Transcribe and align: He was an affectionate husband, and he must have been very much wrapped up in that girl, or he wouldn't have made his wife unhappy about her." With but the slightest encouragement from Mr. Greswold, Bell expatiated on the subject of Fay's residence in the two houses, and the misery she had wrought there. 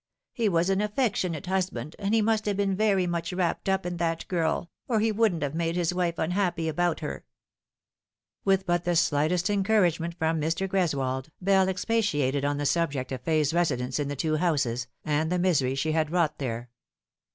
He 0.33 0.49
was 0.49 0.71
an 0.71 0.81
affectionate 0.81 1.45
husband, 1.45 1.95
and 1.99 2.11
he 2.15 2.23
must 2.23 2.47
have 2.47 2.57
been 2.57 2.75
very 2.75 3.05
much 3.05 3.31
wrapped 3.31 3.69
up 3.69 3.85
in 3.85 3.97
that 3.97 4.27
girl, 4.27 4.71
or 4.87 4.99
he 4.99 5.11
wouldn't 5.11 5.43
have 5.43 5.53
made 5.53 5.75
his 5.75 5.93
wife 5.93 6.17
unhappy 6.17 6.67
about 6.67 7.01
her." 7.01 7.23
With 8.43 8.65
but 8.65 8.83
the 8.83 8.95
slightest 8.95 9.47
encouragement 9.47 10.15
from 10.17 10.41
Mr. 10.41 10.67
Greswold, 10.67 11.29
Bell 11.39 11.69
expatiated 11.69 12.43
on 12.43 12.57
the 12.57 12.65
subject 12.65 13.11
of 13.11 13.21
Fay's 13.21 13.53
residence 13.53 13.99
in 13.99 14.07
the 14.07 14.15
two 14.15 14.37
houses, 14.37 14.87
and 15.05 15.31
the 15.31 15.37
misery 15.37 15.75
she 15.75 15.91
had 15.91 16.09
wrought 16.09 16.39
there. 16.39 16.71